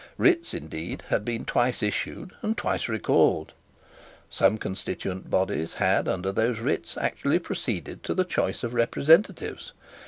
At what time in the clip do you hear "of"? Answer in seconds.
8.63-8.73